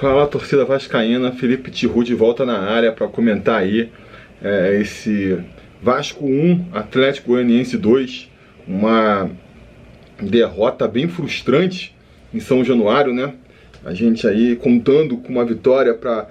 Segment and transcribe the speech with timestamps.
[0.00, 3.92] Fala torcida vascaína, Felipe Tiru de volta na área para comentar aí
[4.42, 5.38] é, esse
[5.82, 8.30] Vasco 1, Atlético Goianiense 2,
[8.66, 9.30] uma
[10.18, 11.94] derrota bem frustrante
[12.32, 13.34] em São Januário, né?
[13.84, 16.30] A gente aí contando com uma vitória para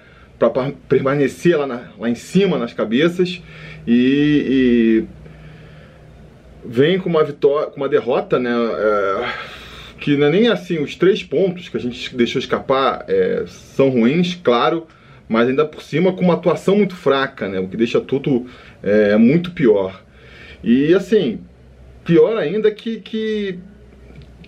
[0.88, 3.40] permanecer lá, na, lá em cima nas cabeças
[3.86, 5.06] e, e
[6.66, 8.50] vem com uma vitória, com uma derrota, né?
[8.50, 9.59] É,
[10.00, 13.90] que não é nem assim, os três pontos que a gente deixou escapar é, são
[13.90, 14.88] ruins, claro,
[15.27, 17.59] mas ainda por cima com uma atuação muito fraca, né?
[17.59, 18.45] O que deixa tudo
[18.81, 20.04] é, muito pior.
[20.63, 21.40] E assim,
[22.04, 23.59] pior ainda que, que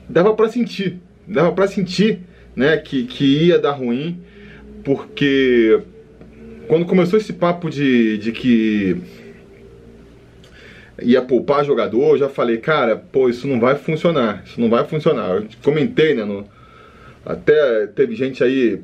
[0.09, 2.19] dava para sentir, dava para sentir,
[2.55, 4.19] né, que, que ia dar ruim,
[4.83, 5.79] porque
[6.67, 8.97] quando começou esse papo de, de que
[11.01, 14.85] ia poupar jogador, eu já falei, cara, pô, isso não vai funcionar, isso não vai
[14.85, 15.29] funcionar.
[15.35, 16.45] Eu comentei, né, no,
[17.25, 18.81] até teve gente aí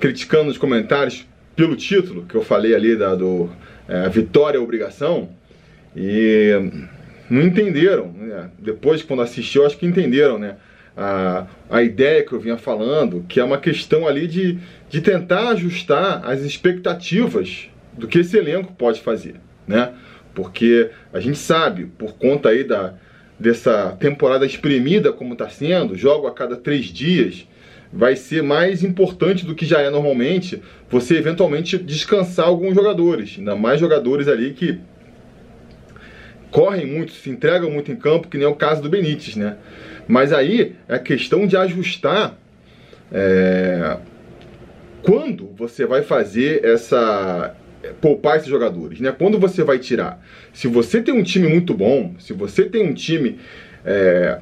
[0.00, 3.50] criticando nos comentários pelo título que eu falei ali da do
[3.88, 5.30] é, Vitória Obrigação
[5.96, 6.52] e
[7.28, 8.50] não entenderam, né?
[8.58, 10.56] Depois quando assistiu, acho que entenderam, né?
[10.96, 14.58] A, a ideia que eu vinha falando, que é uma questão ali de,
[14.88, 19.36] de tentar ajustar as expectativas do que esse elenco pode fazer,
[19.66, 19.92] né?
[20.34, 22.94] Porque a gente sabe, por conta aí da,
[23.38, 27.46] dessa temporada espremida como está sendo, jogo a cada três dias,
[27.92, 33.56] vai ser mais importante do que já é normalmente você eventualmente descansar alguns jogadores, ainda
[33.56, 34.78] mais jogadores ali que
[36.50, 39.56] correm muito, se entregam muito em campo, que nem é o caso do Benítez, né?
[40.06, 42.38] Mas aí é a questão de ajustar
[43.12, 43.98] é,
[45.02, 47.54] quando você vai fazer essa
[48.00, 49.12] poupar esses jogadores, né?
[49.12, 50.24] Quando você vai tirar?
[50.52, 53.38] Se você tem um time muito bom, se você tem um time
[53.84, 54.38] é,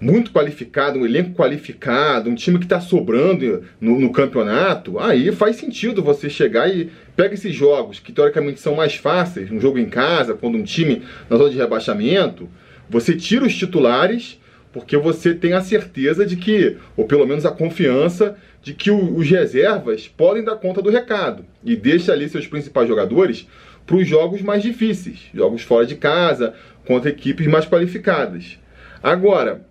[0.00, 5.56] muito qualificado, um elenco qualificado, um time que está sobrando no, no, campeonato, aí faz
[5.56, 9.88] sentido você chegar e pega esses jogos que teoricamente são mais fáceis, um jogo em
[9.88, 12.48] casa, quando um time na zona de rebaixamento,
[12.88, 14.38] você tira os titulares
[14.74, 19.30] porque você tem a certeza de que, ou pelo menos a confiança de que os
[19.30, 23.46] reservas podem dar conta do recado e deixa ali seus principais jogadores
[23.86, 28.58] para os jogos mais difíceis, jogos fora de casa, contra equipes mais qualificadas.
[29.00, 29.64] Agora,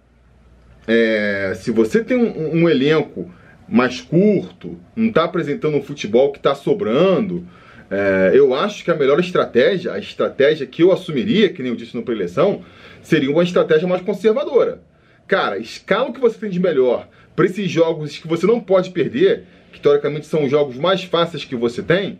[0.87, 3.29] é, se você tem um, um elenco
[3.67, 7.45] mais curto, não está apresentando um futebol que está sobrando,
[7.91, 11.77] é, eu acho que a melhor estratégia, a estratégia que eu assumiria, que nem eu
[11.77, 12.63] disse no pré-eleição,
[13.01, 14.79] seria uma estratégia mais conservadora.
[15.27, 18.91] Cara, escala o que você tem de melhor para esses jogos que você não pode
[18.91, 22.19] perder, que teoricamente são os jogos mais fáceis que você tem,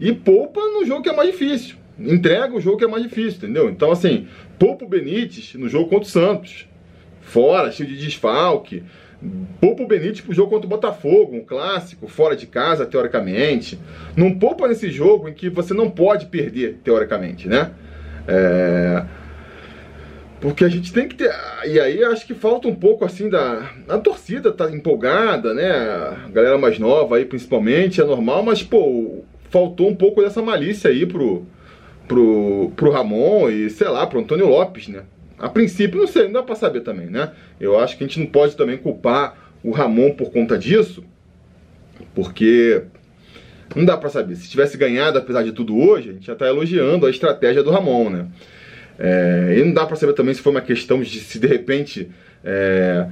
[0.00, 1.76] e poupa no jogo que é mais difícil.
[1.98, 3.68] Entrega o jogo que é mais difícil, entendeu?
[3.68, 4.28] Então, assim,
[4.58, 6.68] poupa o Benítez no jogo contra o Santos.
[7.20, 8.84] Fora, cheio de desfalque.
[9.60, 13.78] Poupa o Benítez pro jogo contra o Botafogo, um clássico, fora de casa, teoricamente.
[14.16, 17.72] Não poupa nesse jogo em que você não pode perder, teoricamente, né?
[18.28, 19.04] É...
[20.40, 21.32] Porque a gente tem que ter.
[21.66, 23.70] E aí acho que falta um pouco assim da.
[23.88, 25.70] A torcida tá empolgada, né?
[25.70, 30.90] A galera mais nova aí, principalmente, é normal, mas, pô, faltou um pouco dessa malícia
[30.90, 31.44] aí pro,
[32.06, 35.02] pro, pro Ramon e, sei lá, pro Antônio Lopes, né?
[35.38, 37.32] A princípio, não sei, não dá pra saber também, né?
[37.60, 41.04] Eu acho que a gente não pode também culpar o Ramon por conta disso,
[42.14, 42.82] porque
[43.74, 44.36] não dá pra saber.
[44.36, 47.70] Se tivesse ganhado, apesar de tudo hoje, a gente já tá elogiando a estratégia do
[47.70, 48.28] Ramon, né?
[48.98, 52.10] É, e não dá para saber também se foi uma questão de se de repente
[52.44, 53.06] é,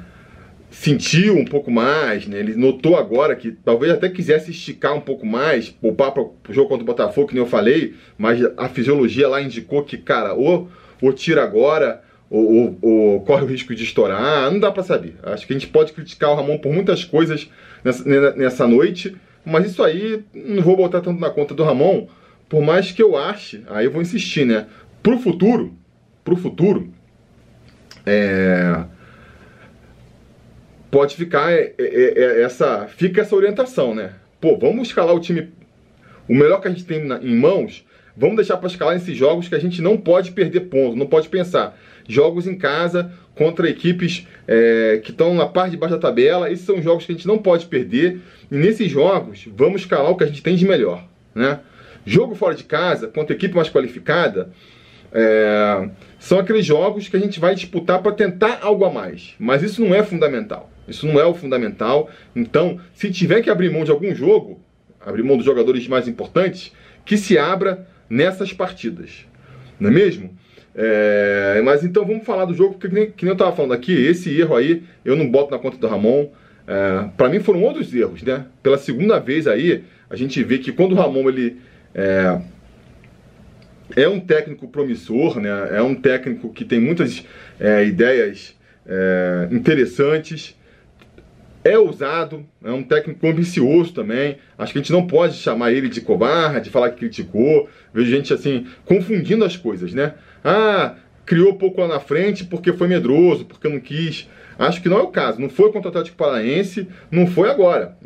[0.71, 2.39] sentiu um pouco mais, né?
[2.39, 6.69] Ele notou agora que talvez até quisesse esticar um pouco mais, poupar para o jogo
[6.69, 10.69] contra o Botafogo, que nem eu falei, mas a fisiologia lá indicou que, cara, ou,
[11.01, 15.15] ou tira agora, ou, ou, ou, corre o risco de estourar, não dá para saber.
[15.23, 17.49] Acho que a gente pode criticar o Ramon por muitas coisas
[17.85, 22.09] nessa, nessa noite, mas isso aí não vou botar tanto na conta do Ramon,
[22.49, 24.67] por mais que eu ache, aí eu vou insistir, né?
[25.07, 25.73] Pro futuro,
[26.25, 26.93] pro futuro,
[28.05, 28.87] é,
[30.91, 34.15] pode ficar é, é, é, é, essa, fica essa orientação, né?
[34.41, 35.53] Pô, vamos escalar o time,
[36.29, 37.87] o melhor que a gente tem na, em mãos,
[38.17, 41.29] vamos deixar para escalar esses jogos que a gente não pode perder ponto, não pode
[41.29, 41.79] pensar.
[42.09, 46.67] Jogos em casa contra equipes é, que estão na parte de baixo da tabela, esses
[46.67, 48.21] são jogos que a gente não pode perder.
[48.51, 51.61] E nesses jogos, vamos escalar o que a gente tem de melhor, né?
[52.05, 54.51] Jogo fora de casa contra equipe mais qualificada,
[55.13, 55.89] é,
[56.19, 59.35] são aqueles jogos que a gente vai disputar para tentar algo a mais.
[59.39, 60.71] Mas isso não é fundamental.
[60.89, 62.11] Isso não é o fundamental.
[62.35, 64.61] Então, se tiver que abrir mão de algum jogo,
[65.01, 66.73] abrir mão dos jogadores mais importantes,
[67.05, 69.27] que se abra nessas partidas.
[69.79, 70.37] Não é mesmo?
[70.75, 73.73] É, mas então vamos falar do jogo, porque que nem, que nem eu estava falando
[73.73, 76.29] aqui, esse erro aí eu não boto na conta do Ramon.
[76.67, 78.47] É, para mim foram outros erros, né?
[78.63, 81.57] Pela segunda vez aí, a gente vê que quando o Ramon ele
[81.95, 82.39] é,
[83.95, 85.51] é um técnico promissor, né?
[85.71, 87.25] É um técnico que tem muitas
[87.61, 88.57] é, ideias
[88.87, 90.57] é, interessantes,
[91.63, 94.39] é ousado, é um técnico ambicioso também.
[94.57, 97.69] Acho que a gente não pode chamar ele de covarde, falar que criticou.
[97.93, 100.15] Vejo gente assim confundindo as coisas, né?
[100.45, 100.95] Ah,
[101.25, 104.29] criou pouco lá na frente porque foi medroso, porque não quis.
[104.59, 105.41] Acho que não é o caso.
[105.41, 107.97] Não foi contra o Atlético Paranaense, não foi agora.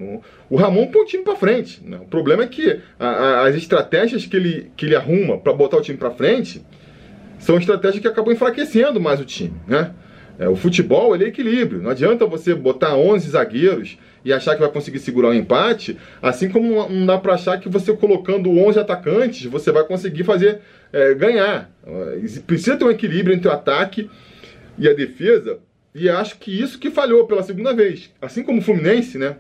[0.49, 1.81] O Ramon põe o time para frente.
[1.85, 1.99] Né?
[2.01, 5.77] O problema é que a, a, as estratégias que ele, que ele arruma para botar
[5.77, 6.65] o time para frente
[7.39, 9.93] são estratégias que acabam enfraquecendo mais o time, né?
[10.39, 11.83] É, o futebol ele é equilíbrio.
[11.83, 15.99] Não adianta você botar 11 zagueiros e achar que vai conseguir segurar o um empate,
[16.23, 20.61] assim como não dá para achar que você colocando 11 atacantes você vai conseguir fazer
[20.93, 21.71] é, ganhar.
[22.47, 24.09] Precisa ter um equilíbrio entre o ataque
[24.79, 25.59] e a defesa
[25.95, 28.11] e acho que isso que falhou pela segunda vez.
[28.21, 29.37] Assim como o Fluminense, né?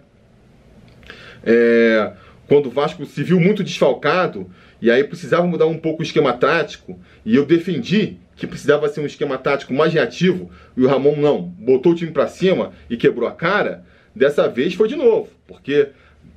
[1.45, 2.13] É,
[2.49, 4.51] quando o Vasco se viu muito desfalcado
[4.83, 9.01] e aí precisava mudar um pouco o esquema tático, e eu defendi que precisava ser
[9.01, 12.97] um esquema tático mais reativo, e o Ramon não, botou o time para cima e
[12.97, 13.85] quebrou a cara,
[14.17, 15.91] dessa vez foi de novo, porque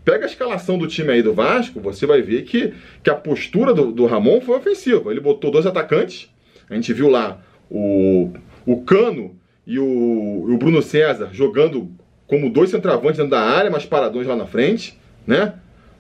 [0.03, 3.73] pega a escalação do time aí do Vasco, você vai ver que, que a postura
[3.73, 5.09] do, do Ramon foi ofensiva.
[5.11, 6.29] Ele botou dois atacantes,
[6.69, 8.33] a gente viu lá o,
[8.65, 11.89] o Cano e o, o Bruno César jogando
[12.27, 15.53] como dois centroavantes dentro da área, mas paradões lá na frente, né?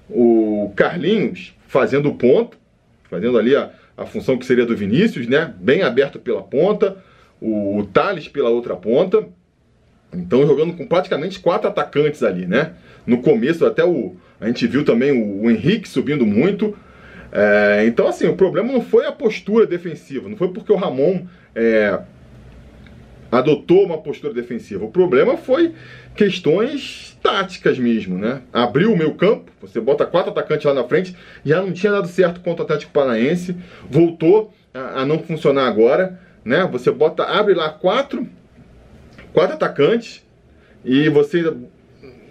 [0.09, 2.57] O Carlinhos fazendo o ponto,
[3.09, 5.53] fazendo ali a, a função que seria do Vinícius, né?
[5.59, 6.97] Bem aberto pela ponta,
[7.39, 9.27] o, o Thales pela outra ponta.
[10.13, 12.73] Então jogando com praticamente quatro atacantes ali, né?
[13.05, 16.77] No começo até o a gente viu também o, o Henrique subindo muito.
[17.31, 21.25] É, então assim o problema não foi a postura defensiva, não foi porque o Ramon
[21.55, 21.99] é,
[23.33, 24.85] adotou uma postura defensiva.
[24.85, 25.73] O problema foi
[26.15, 28.41] questões táticas mesmo, né?
[28.51, 32.07] Abriu o meio campo, você bota quatro atacantes lá na frente, já não tinha dado
[32.07, 33.55] certo contra o Atlético Paranaense,
[33.89, 36.67] voltou a, a não funcionar agora, né?
[36.71, 38.27] Você bota, abre lá quatro,
[39.33, 40.23] quatro atacantes
[40.85, 41.51] e você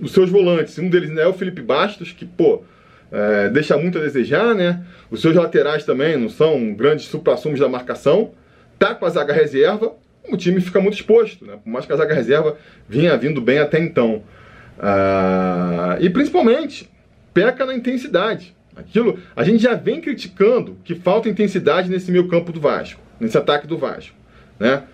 [0.00, 2.64] os seus volantes, um deles é o Felipe Bastos, que pô,
[3.10, 4.84] é, deixa muito a desejar, né?
[5.10, 8.32] Os seus laterais também não são grandes supra-sumos da marcação.
[8.78, 9.94] Tá com a zaga reserva,
[10.30, 11.58] o time fica muito exposto, né?
[11.62, 12.56] Por mais que a zaga reserva
[12.88, 14.22] vinha vindo bem até então.
[14.78, 16.88] Ah, e principalmente,
[17.34, 18.54] peca na intensidade.
[18.74, 23.36] Aquilo, a gente já vem criticando que falta intensidade nesse meio campo do Vasco, nesse
[23.36, 24.14] ataque do Vasco,
[24.58, 24.84] né?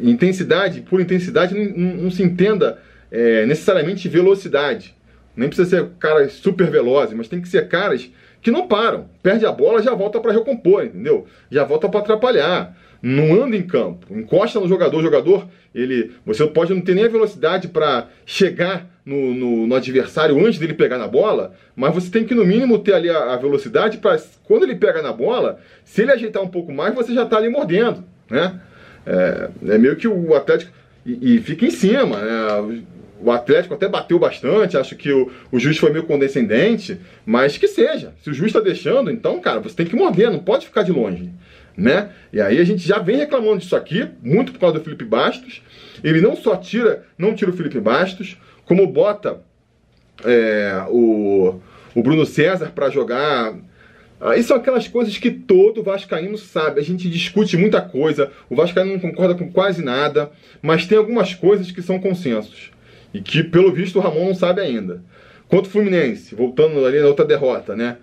[0.00, 2.78] Intensidade, por intensidade, não, não, se entenda
[3.10, 4.94] é, necessariamente velocidade.
[5.36, 8.10] Nem precisa ser caras super velozes, mas tem que ser caras
[8.42, 9.08] que não param.
[9.22, 11.26] Perde a bola, já volta para recompor, entendeu?
[11.50, 16.46] Já volta para atrapalhar não anda em campo, encosta no jogador, o jogador, ele, você
[16.46, 20.98] pode não ter nem a velocidade para chegar no, no, no, adversário antes dele pegar
[20.98, 24.62] na bola, mas você tem que no mínimo ter ali a, a velocidade para quando
[24.62, 28.04] ele pega na bola, se ele ajeitar um pouco mais, você já está ali mordendo,
[28.30, 28.60] né?
[29.04, 30.70] É, é, meio que o Atlético
[31.04, 32.84] e, e fica em cima, né?
[33.20, 37.66] O Atlético até bateu bastante, acho que o, o juiz foi meio condescendente, mas que
[37.66, 38.12] seja.
[38.22, 40.92] Se o juiz está deixando, então, cara, você tem que morder, não pode ficar de
[40.92, 41.30] longe
[41.76, 42.10] né?
[42.32, 45.62] E aí a gente já vem reclamando disso aqui, muito por causa do Felipe Bastos.
[46.02, 49.40] Ele não só tira, não tira o Felipe Bastos, como bota
[50.24, 51.60] é, o,
[51.94, 53.54] o Bruno César para jogar.
[54.20, 56.80] Aí são aquelas coisas que todo Vascaíno sabe.
[56.80, 60.30] A gente discute muita coisa, o Vascaíno não concorda com quase nada,
[60.60, 62.70] mas tem algumas coisas que são consensos.
[63.12, 65.02] E que, pelo visto, o Ramon não sabe ainda.
[65.48, 67.98] Quanto Fluminense, voltando ali na outra derrota, né?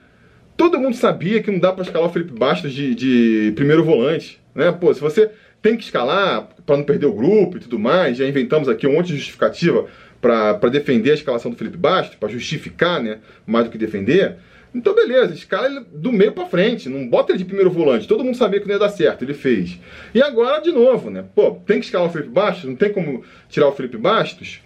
[0.60, 4.42] Todo mundo sabia que não dá para escalar o Felipe Bastos de, de primeiro volante.
[4.54, 4.70] Né?
[4.74, 8.28] Pô, se você tem que escalar para não perder o grupo e tudo mais, já
[8.28, 9.86] inventamos aqui um monte de justificativa
[10.20, 14.36] para defender a escalação do Felipe Bastos, para justificar né, mais do que defender.
[14.76, 18.06] Então, beleza, escala ele do meio para frente, não bota ele de primeiro volante.
[18.06, 19.80] Todo mundo sabia que não ia dar certo, ele fez.
[20.14, 21.24] E agora, de novo, né?
[21.34, 24.60] Pô, tem que escalar o Felipe Bastos, não tem como tirar o Felipe Bastos.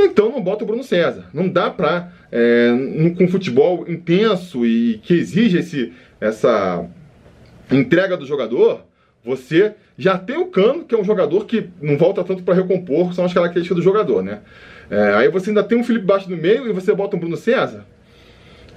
[0.00, 1.26] Então não bota o Bruno César.
[1.34, 2.70] Não dá para, é,
[3.16, 6.86] com futebol intenso e que exige esse, essa
[7.70, 8.84] entrega do jogador,
[9.24, 13.12] você já tem o Cano, que é um jogador que não volta tanto para recompor,
[13.12, 14.40] são as características do jogador, né?
[14.90, 17.36] É, aí você ainda tem um Felipe Baixo no meio e você bota um Bruno
[17.36, 17.84] César.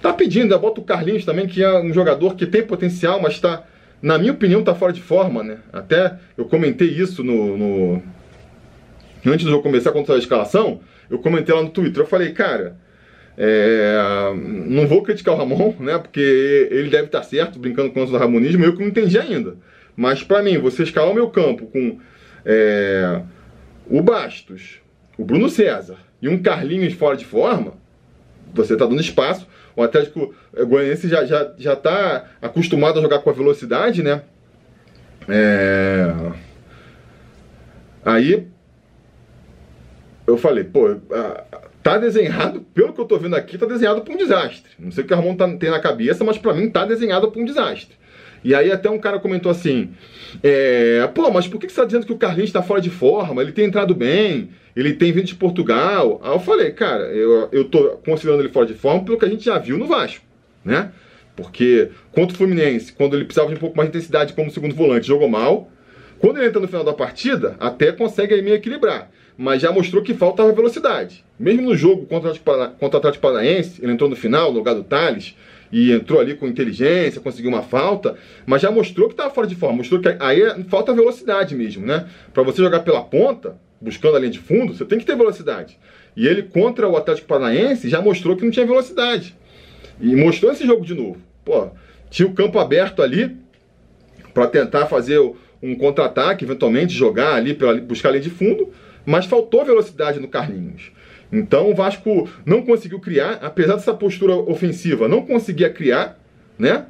[0.02, 3.34] Tá pedindo, ainda bota o Carlinhos também, que é um jogador que tem potencial, mas
[3.34, 3.64] está,
[4.02, 5.60] na minha opinião, tá fora de forma, né?
[5.72, 8.04] Até eu comentei isso no, no
[9.26, 10.82] antes de eu começar a contar a escalação,
[11.12, 12.78] eu comentei lá no Twitter, eu falei, cara,
[13.38, 14.34] é,
[14.66, 15.98] não vou criticar o Ramon, né?
[15.98, 19.58] Porque ele deve estar certo, brincando com o ramonismo, eu que não entendi ainda.
[19.96, 22.00] Mas para mim, você escalar o meu campo com
[22.46, 23.22] é,
[23.88, 24.80] o Bastos,
[25.18, 27.74] o Bruno César e um Carlinhos fora de forma,
[28.54, 29.46] você está dando espaço.
[29.76, 34.22] O Atlético Goianiense já já, já tá acostumado a jogar com a velocidade, né?
[35.28, 36.14] É...
[38.04, 38.48] Aí
[40.32, 40.96] eu falei, pô,
[41.84, 44.72] tá desenhado, pelo que eu tô vendo aqui, tá desenhado para um desastre.
[44.80, 47.32] Não sei o que o Ramon tá, tem na cabeça, mas para mim tá desenhado
[47.32, 47.96] para um desastre.
[48.44, 49.92] E aí até um cara comentou assim,
[50.42, 53.42] é, pô, mas por que você tá dizendo que o Carlinhos está fora de forma?
[53.42, 56.20] Ele tem entrado bem, ele tem vindo de Portugal.
[56.24, 59.30] Aí eu falei, cara, eu, eu tô considerando ele fora de forma pelo que a
[59.30, 60.26] gente já viu no Vasco,
[60.66, 60.92] né?
[61.36, 64.76] Porque contra o Fluminense, quando ele precisava de um pouco mais de intensidade como segundo
[64.76, 65.70] volante, jogou mal.
[66.20, 69.10] Quando ele entra no final da partida, até consegue aí meio equilibrar.
[69.38, 71.24] Mas já mostrou que faltava velocidade.
[71.40, 75.36] Mesmo no jogo contra o Atlético Paranaense, ele entrou no final, no lugar do Thales,
[75.72, 79.56] e entrou ali com inteligência, conseguiu uma falta, mas já mostrou que estava fora de
[79.56, 79.78] forma.
[79.78, 82.08] Mostrou que aí falta velocidade mesmo, né?
[82.34, 85.80] Para você jogar pela ponta, buscando a linha de fundo, você tem que ter velocidade.
[86.16, 89.36] E ele, contra o Atlético Paranaense, já mostrou que não tinha velocidade.
[90.00, 91.18] E mostrou esse jogo de novo.
[91.46, 91.70] Pô,
[92.10, 93.38] tinha o campo aberto ali
[94.34, 95.20] para tentar fazer
[95.64, 98.70] um contra-ataque, eventualmente jogar ali buscar a linha de fundo,
[99.06, 100.92] mas faltou velocidade no Carlinhos.
[101.32, 106.20] Então o Vasco não conseguiu criar, apesar dessa postura ofensiva, não conseguia criar,
[106.60, 106.86] né?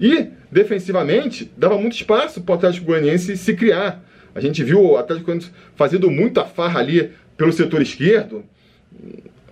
[0.00, 4.04] E defensivamente dava muito espaço para o Atlético Goianiense se criar.
[4.34, 8.44] A gente viu o Atlético Goianiense fazendo muita farra ali pelo setor esquerdo,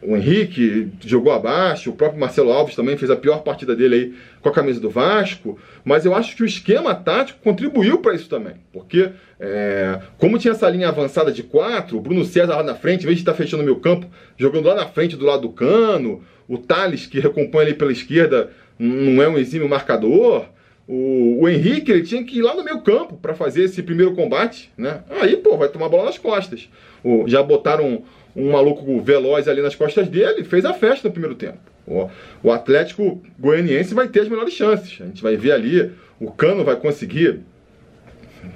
[0.03, 4.15] o Henrique jogou abaixo, o próprio Marcelo Alves também fez a pior partida dele aí
[4.41, 8.29] com a camisa do Vasco, mas eu acho que o esquema tático contribuiu para isso
[8.29, 12.75] também, porque é, como tinha essa linha avançada de quatro, o Bruno César lá na
[12.75, 14.07] frente, em vez de estar tá fechando o meu campo,
[14.37, 18.51] jogando lá na frente do lado do cano, o Thales que recompõe ali pela esquerda
[18.79, 20.47] não é um exímio marcador,
[20.87, 24.15] o, o Henrique ele tinha que ir lá no meio campo para fazer esse primeiro
[24.15, 25.03] combate, né?
[25.21, 26.69] Aí, pô, vai tomar bola nas costas.
[27.05, 28.03] O, já botaram
[28.35, 31.59] um maluco veloz ali nas costas dele, fez a festa no primeiro tempo.
[31.87, 32.09] O,
[32.43, 35.01] o Atlético Goianiense vai ter as melhores chances.
[35.01, 37.41] A gente vai ver ali, o Cano vai conseguir,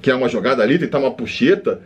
[0.01, 1.83] que é uma jogada ali, tentar uma puxeta.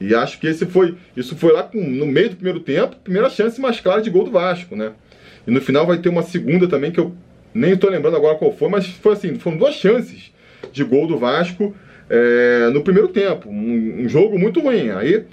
[0.00, 3.30] E acho que esse foi, isso foi lá com, no meio do primeiro tempo, primeira
[3.30, 4.92] chance mais clara de gol do Vasco, né?
[5.46, 7.14] E no final vai ter uma segunda também que eu
[7.52, 10.32] nem estou lembrando agora qual foi, mas foi assim, foram duas chances
[10.72, 11.74] de gol do Vasco
[12.10, 13.48] é, no primeiro tempo.
[13.48, 14.90] Um, um jogo muito ruim.
[14.90, 15.24] Aí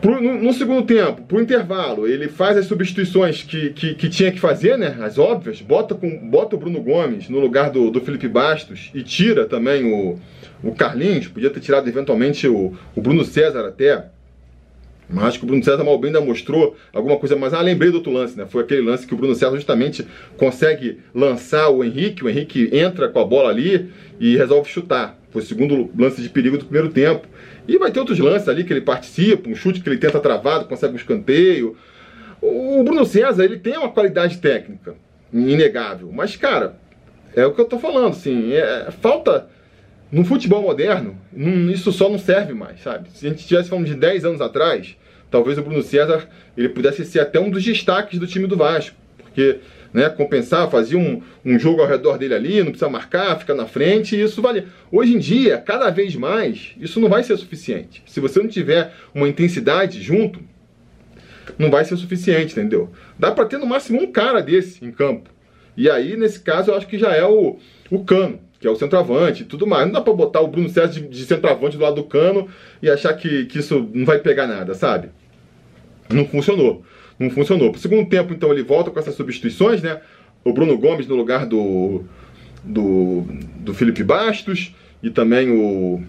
[0.00, 4.32] Pro, no, no, segundo tempo, pro intervalo, ele faz as substituições que, que, que, tinha
[4.32, 4.96] que fazer, né?
[5.00, 9.02] As óbvias, bota, com, bota o Bruno Gomes no lugar do, do Felipe Bastos e
[9.02, 10.18] tira também o,
[10.62, 14.06] o Carlinhos, podia ter tirado eventualmente o, o Bruno César até.
[15.12, 17.52] Mas acho que o Bruno César mal bem ainda mostrou alguma coisa mais.
[17.52, 18.46] Ah, lembrei do outro lance, né?
[18.46, 23.08] Foi aquele lance que o Bruno César justamente consegue lançar o Henrique, o Henrique entra
[23.08, 23.90] com a bola ali
[24.20, 25.18] e resolve chutar.
[25.30, 27.26] Foi o segundo lance de perigo do primeiro tempo.
[27.66, 30.66] E vai ter outros lances ali que ele participa, um chute que ele tenta travado,
[30.66, 31.76] consegue um escanteio.
[32.40, 34.94] O Bruno César, ele tem uma qualidade técnica
[35.32, 36.76] inegável, mas, cara,
[37.34, 39.48] é o que eu tô falando, assim, é, falta
[40.10, 41.16] no futebol moderno,
[41.72, 43.08] isso só não serve mais, sabe?
[43.10, 44.96] Se a gente estivesse falando de 10 anos atrás,
[45.30, 48.96] talvez o Bruno César ele pudesse ser até um dos destaques do time do Vasco,
[49.16, 49.60] porque
[49.92, 53.66] né, compensar, fazia um, um jogo ao redor dele ali, não precisa marcar, fica na
[53.66, 54.66] frente, e isso vale.
[54.90, 58.02] Hoje em dia, cada vez mais, isso não vai ser suficiente.
[58.06, 60.40] Se você não tiver uma intensidade junto,
[61.58, 62.90] não vai ser suficiente, entendeu?
[63.18, 65.30] Dá para ter no máximo um cara desse em campo.
[65.76, 67.58] E aí, nesse caso, eu acho que já é o,
[67.90, 69.86] o cano, que é o centroavante e tudo mais.
[69.86, 72.48] Não dá para botar o Bruno César de, de, centroavante do lado do cano
[72.82, 75.10] e achar que, que isso não vai pegar nada, sabe?
[76.12, 76.84] Não funcionou
[77.20, 77.70] não funcionou.
[77.70, 80.00] Pro segundo tempo, então, ele volta com essas substituições, né?
[80.42, 82.02] O Bruno Gomes no lugar do,
[82.64, 83.26] do,
[83.56, 86.02] do Felipe Bastos e também o,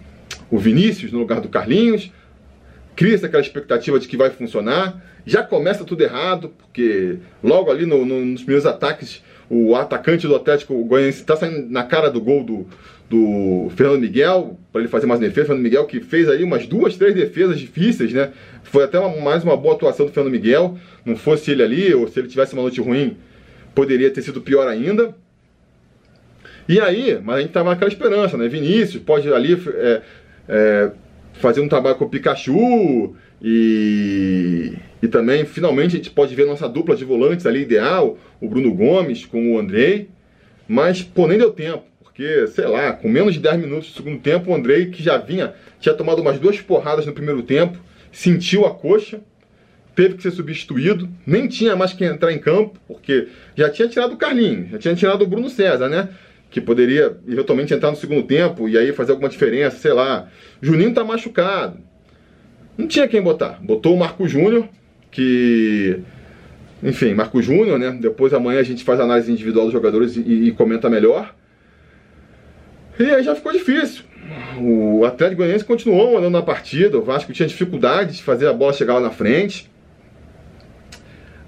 [0.50, 2.10] o Vinícius no lugar do Carlinhos.
[3.02, 5.04] Cria-se aquela expectativa de que vai funcionar.
[5.26, 10.36] Já começa tudo errado, porque logo ali no, no, nos primeiros ataques, o atacante do
[10.36, 12.68] Atlético Goianiense está saindo na cara do gol do,
[13.10, 15.48] do Fernando Miguel, para ele fazer mais defesa.
[15.48, 18.34] Fernando Miguel que fez aí umas duas, três defesas difíceis, né?
[18.62, 20.78] Foi até uma, mais uma boa atuação do Fernando Miguel.
[21.04, 23.18] Não fosse ele ali, ou se ele tivesse uma noite ruim,
[23.74, 25.16] poderia ter sido pior ainda.
[26.70, 28.48] E aí, mas a gente tava naquela esperança, né?
[28.48, 30.02] Vinícius pode ali é,
[30.48, 30.92] é,
[31.34, 36.70] fazer um trabalho com o Pikachu e, e também, finalmente, a gente pode ver nossa
[36.70, 40.10] dupla de volantes ali ideal, o Bruno Gomes com o Andrei.
[40.68, 41.84] Mas, pô, nem deu tempo.
[42.04, 45.18] Porque, sei lá, com menos de 10 minutos do segundo tempo, o Andrei, que já
[45.18, 47.80] vinha, tinha tomado umas duas porradas no primeiro tempo,
[48.12, 49.22] sentiu a coxa,
[49.96, 54.14] teve que ser substituído, nem tinha mais que entrar em campo, porque já tinha tirado
[54.14, 56.10] o Carlinhos, já tinha tirado o Bruno César, né?
[56.52, 60.28] Que poderia eventualmente entrar no segundo tempo e aí fazer alguma diferença, sei lá.
[60.62, 61.80] Juninho tá machucado.
[62.78, 63.60] Não tinha quem botar.
[63.62, 64.68] Botou o Marco Júnior,
[65.10, 66.00] que.
[66.84, 67.98] Enfim, Marco Júnior, né?
[68.00, 71.34] Depois amanhã a gente faz análise individual dos jogadores e, e comenta melhor.
[73.00, 74.04] E aí já ficou difícil.
[74.60, 76.98] O Atlético Goianiense continuou andando na partida.
[76.98, 79.72] O Vasco tinha dificuldade de fazer a bola chegar lá na frente.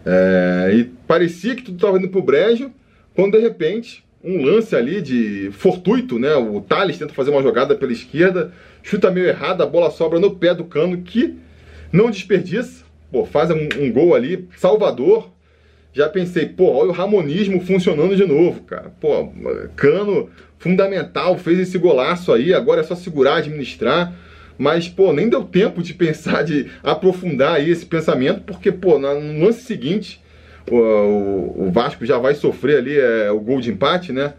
[0.05, 2.71] É, e parecia que tudo estava indo pro brejo,
[3.15, 6.33] quando de repente um lance ali de fortuito, né?
[6.35, 10.35] O Thales tenta fazer uma jogada pela esquerda, chuta meio errado, a bola sobra no
[10.35, 11.35] pé do Cano, que
[11.91, 15.29] não desperdiça, pô, faz um, um gol ali, Salvador.
[15.91, 18.91] Já pensei, pô, olha o ramonismo funcionando de novo, cara.
[18.99, 19.31] Pô,
[19.75, 24.15] Cano fundamental, fez esse golaço aí, agora é só segurar, administrar.
[24.57, 29.43] Mas, pô, nem deu tempo de pensar, de aprofundar aí esse pensamento, porque, pô, no
[29.43, 30.22] lance seguinte,
[30.69, 34.33] o, o, o Vasco já vai sofrer ali é, o gol de empate, né?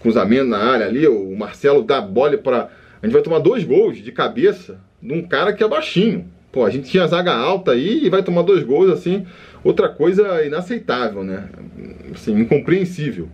[0.00, 2.68] Cruzamento na área ali, o Marcelo dá bola para.
[3.02, 6.26] A gente vai tomar dois gols de cabeça de um cara que é baixinho.
[6.50, 9.26] Pô, a gente tinha zaga alta aí e vai tomar dois gols assim.
[9.62, 11.48] Outra coisa inaceitável, né?
[12.14, 13.28] Assim, incompreensível.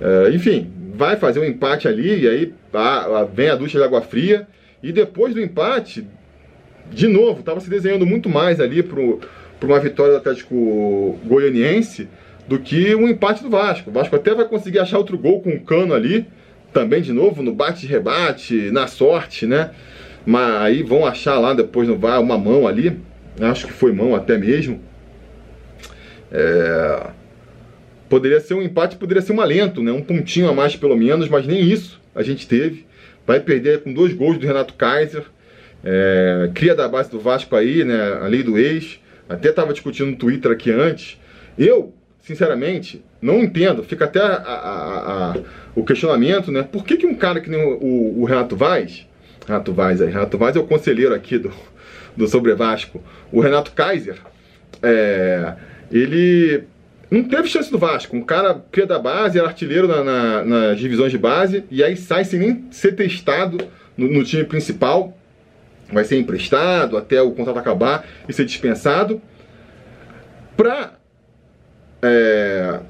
[0.00, 3.84] É, enfim, vai fazer um empate ali e aí a, a, vem a ducha de
[3.84, 4.46] água fria.
[4.82, 6.06] E depois do empate,
[6.92, 8.82] de novo, estava se desenhando muito mais ali
[9.64, 12.08] para uma vitória do Atlético Goianiense
[12.46, 13.90] do que um empate do Vasco.
[13.90, 16.26] O Vasco até vai conseguir achar outro gol com o Cano ali,
[16.72, 19.70] também de novo, no bate-rebate, na sorte, né?
[20.26, 23.00] Mas aí vão achar lá depois no VAR uma mão ali,
[23.40, 24.80] acho que foi mão até mesmo.
[26.30, 27.06] É...
[28.08, 29.90] Poderia ser um empate, poderia ser um alento, né?
[29.90, 32.86] Um pontinho a mais pelo menos, mas nem isso a gente teve.
[33.26, 35.24] Vai perder com dois gols do Renato Kaiser.
[35.82, 38.18] É, cria da base do Vasco aí, né?
[38.20, 38.98] A lei do ex.
[39.28, 41.18] Até estava discutindo no Twitter aqui antes.
[41.58, 43.82] Eu, sinceramente, não entendo.
[43.82, 45.36] Fica até a, a, a,
[45.74, 46.62] o questionamento, né?
[46.62, 49.06] Por que, que um cara que nem o, o, o Renato Vaz,
[49.46, 51.52] Renato Vaz aí, Renato Vaz é o conselheiro aqui do,
[52.16, 53.02] do Sobre Vasco,
[53.32, 54.16] o Renato Kaiser,
[54.82, 55.54] é,
[55.90, 56.64] ele
[57.10, 58.16] não teve chance do Vasco.
[58.16, 61.96] Um cara cria da base, era artilheiro na, na, nas divisões de base, e aí
[61.96, 63.58] sai sem nem ser testado
[63.96, 65.16] no, no time principal.
[65.92, 69.20] Vai ser emprestado até o contrato acabar e ser dispensado.
[70.56, 70.94] Pra.
[72.02, 72.80] É,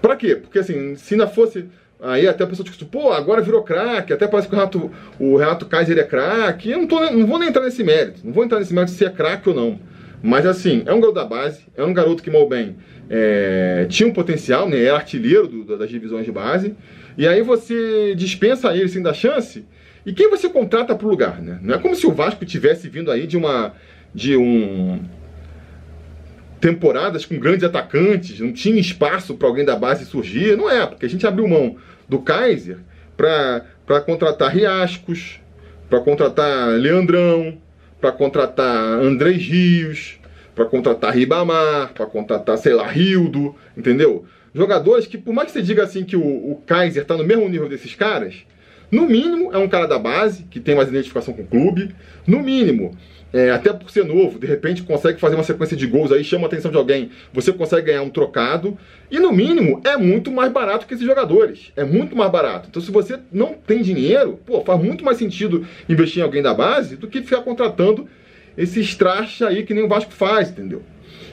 [0.00, 0.36] pra quê?
[0.36, 1.66] Porque assim, se ainda fosse.
[2.00, 5.36] Aí até a pessoa discute, pô, agora virou craque, até parece que o Renato, o
[5.36, 6.70] Renato Kaiser é craque.
[6.70, 9.04] Eu não, tô, não vou nem entrar nesse mérito, não vou entrar nesse mérito se
[9.04, 9.78] é craque ou não.
[10.20, 12.76] Mas assim, é um garoto da base, é um garoto que mal bem
[13.14, 14.84] é, tinha um potencial, né?
[14.84, 16.74] É artilheiro do, das divisões de base.
[17.16, 19.66] E aí você dispensa ele sem dar chance.
[20.04, 21.58] E quem você contrata para o lugar, né?
[21.62, 23.72] Não é como se o Vasco tivesse vindo aí de uma
[24.14, 25.00] de um
[26.60, 30.56] temporadas com grandes atacantes, não tinha espaço para alguém da base surgir.
[30.56, 31.76] Não é, porque a gente abriu mão
[32.08, 32.78] do Kaiser
[33.16, 35.40] para contratar Riascos,
[35.90, 37.58] para contratar Leandrão,
[38.00, 40.18] para contratar Andrés Rios,
[40.54, 44.24] para contratar Ribamar, para contratar, sei lá, Rildo, entendeu?
[44.54, 47.48] Jogadores que, por mais que você diga assim que o, o Kaiser está no mesmo
[47.48, 48.44] nível desses caras,
[48.92, 51.94] no mínimo é um cara da base, que tem mais identificação com o clube,
[52.26, 52.94] no mínimo,
[53.32, 56.44] é, até por ser novo, de repente consegue fazer uma sequência de gols aí, chama
[56.44, 58.76] a atenção de alguém, você consegue ganhar um trocado,
[59.10, 62.68] e no mínimo é muito mais barato que esses jogadores, é muito mais barato.
[62.70, 66.52] Então se você não tem dinheiro, pô, faz muito mais sentido investir em alguém da
[66.52, 68.06] base do que ficar contratando
[68.58, 70.82] esses trastes aí que nem o Vasco faz, entendeu?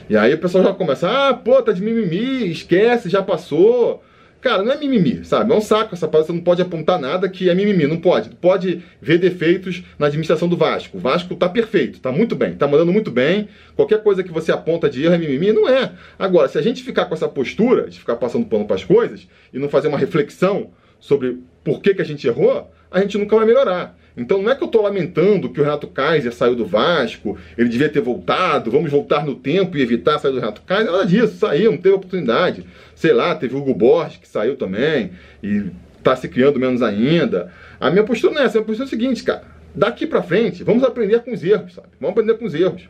[0.08, 4.02] E aí o pessoal já começa, ah, pô, tá de mimimi, esquece, já passou.
[4.40, 5.52] Cara, não é mimimi, sabe?
[5.52, 8.30] É um saco essa parada, você não pode apontar nada que é mimimi, não pode.
[8.30, 10.96] Pode ver defeitos na administração do Vasco.
[10.96, 13.48] O Vasco tá perfeito, tá muito bem, tá mandando muito bem.
[13.76, 15.92] Qualquer coisa que você aponta de erro é mimimi, não é.
[16.18, 19.28] Agora, se a gente ficar com essa postura de ficar passando pano para as coisas
[19.52, 23.36] e não fazer uma reflexão sobre por que, que a gente errou, a gente nunca
[23.36, 23.96] vai melhorar.
[24.20, 27.70] Então não é que eu estou lamentando que o Renato Kaiser saiu do Vasco, ele
[27.70, 31.38] devia ter voltado, vamos voltar no tempo e evitar sair do Renato Kaiser, nada disso,
[31.38, 32.66] saiu, não teve oportunidade.
[32.94, 37.50] Sei lá, teve o Hugo Borges que saiu também e está se criando menos ainda.
[37.80, 39.42] A minha postura não é essa, a minha postura é a seguinte, cara,
[39.74, 41.88] daqui para frente, vamos aprender com os erros, sabe?
[41.98, 42.82] Vamos aprender com os erros.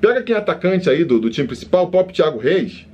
[0.00, 2.86] Pega quem é atacante aí do, do time principal, o próprio Thiago Reis,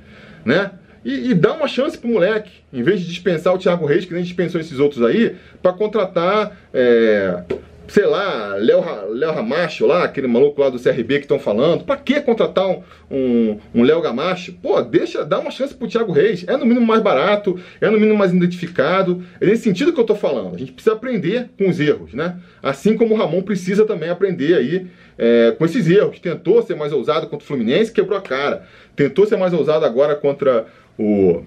[0.43, 0.71] né?
[1.03, 4.13] E, e, dá uma chance pro moleque, em vez de dispensar o Thiago Reis, que
[4.13, 7.43] nem dispensou esses outros aí, para contratar, é,
[7.87, 11.83] sei lá, Léo, Léo Ramacho lá, aquele maluco lá do CRB que estão falando.
[11.83, 14.53] Para que contratar um, um, um Léo Gamacho?
[14.61, 16.43] Pô, deixa, dá uma chance pro Thiago Reis.
[16.47, 19.23] É no mínimo mais barato, é no mínimo mais identificado.
[19.39, 20.55] É nesse sentido que eu tô falando.
[20.55, 22.37] A gente precisa aprender com os erros, né?
[22.61, 26.19] Assim como o Ramon precisa também aprender aí é, com esses erros.
[26.19, 28.63] Tentou ser mais ousado contra o Fluminense, quebrou a cara.
[28.95, 30.65] Tentou ser mais ousado agora contra
[30.97, 31.43] o,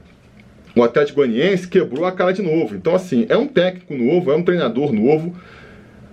[0.77, 2.75] o Atlético Goianiense quebrou a cara de novo.
[2.75, 5.37] Então, assim, é um técnico novo, é um treinador novo.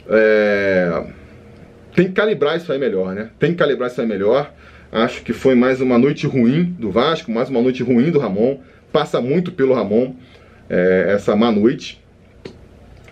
[0.10, 1.04] É...
[1.96, 3.30] tem que calibrar isso aí melhor, né?
[3.38, 4.54] Tem que calibrar isso aí melhor.
[4.92, 8.60] Acho que foi mais uma noite ruim do Vasco, mais uma noite ruim do Ramon.
[8.92, 10.16] Passa muito pelo Ramon
[10.70, 12.02] é, essa má noite.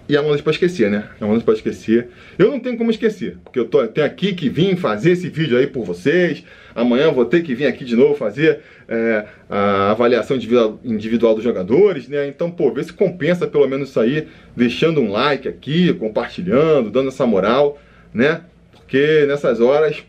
[0.07, 1.09] E é uma noite para esquecer, né?
[1.19, 2.09] É uma noite para esquecer.
[2.37, 5.57] Eu não tenho como esquecer, porque eu tô, tenho aqui que vim fazer esse vídeo
[5.57, 6.43] aí por vocês.
[6.75, 11.43] Amanhã vou ter que vir aqui de novo fazer é, a avaliação individual, individual dos
[11.43, 12.27] jogadores, né?
[12.27, 17.07] Então, pô, vê se compensa pelo menos isso aí, deixando um like aqui, compartilhando, dando
[17.07, 17.79] essa moral,
[18.13, 18.41] né?
[18.73, 20.03] Porque nessas horas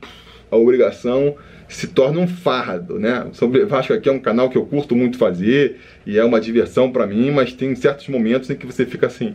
[0.50, 1.36] a obrigação
[1.68, 3.26] se torna um fardo, né?
[3.32, 6.92] Sobre Vasco aqui é um canal que eu curto muito fazer e é uma diversão
[6.92, 9.34] para mim, mas tem certos momentos em que você fica assim,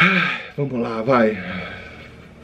[0.56, 1.36] vamos lá, vai.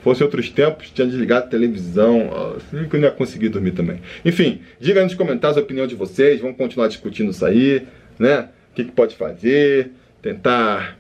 [0.03, 4.01] Fosse outros tempos, tinha desligado a televisão, assim que eu não ia conseguir dormir também.
[4.25, 7.87] Enfim, diga nos comentários a opinião de vocês, vamos continuar discutindo isso aí,
[8.19, 8.49] né?
[8.71, 9.90] O que, que pode fazer,
[10.23, 10.97] tentar.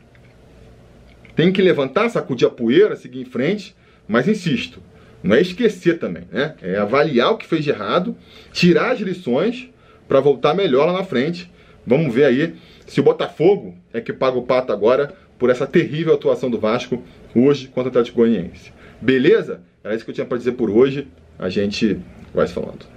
[1.36, 3.76] Tem que levantar, sacudir a poeira, seguir em frente,
[4.08, 4.82] mas insisto,
[5.22, 6.54] não é esquecer também, né?
[6.62, 8.16] É avaliar o que fez de errado,
[8.52, 9.68] tirar as lições
[10.08, 11.50] para voltar melhor lá na frente.
[11.86, 12.54] Vamos ver aí
[12.86, 17.02] se o Botafogo é que paga o pato agora por essa terrível atuação do Vasco
[17.34, 18.72] hoje contra o Atlético Goianiense.
[19.00, 19.60] Beleza?
[19.84, 21.06] Era isso que eu tinha para dizer por hoje.
[21.38, 21.98] A gente
[22.34, 22.95] vai se falando.